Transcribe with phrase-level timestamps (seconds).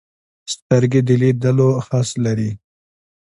[0.53, 2.51] سترګې د لیدلو حس لري